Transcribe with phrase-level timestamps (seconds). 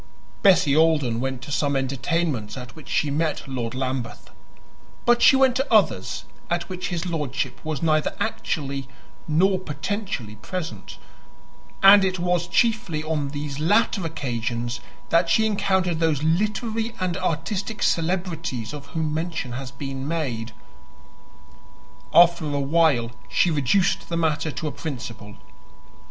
[0.41, 4.31] Bessie Alden went to some entertainments at which she met Lord Lambeth;
[5.05, 8.87] but she went to others at which his lordship was neither actually
[9.27, 10.97] nor potentially present;
[11.83, 14.79] and it was chiefly on these latter occasions
[15.09, 20.51] that she encountered those literary and artistic celebrities of whom mention has been made.
[22.11, 25.35] After a while she reduced the matter to a principle.